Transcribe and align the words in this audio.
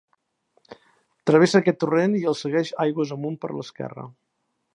Travessa 1.29 1.61
aquest 1.61 1.79
torrent, 1.83 2.15
i 2.21 2.25
el 2.33 2.39
segueix 2.43 2.73
aigües 2.87 3.17
amunt 3.19 3.37
per 3.45 3.53
l'esquerra. 3.57 4.09